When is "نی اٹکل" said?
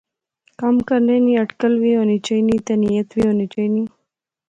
1.25-1.73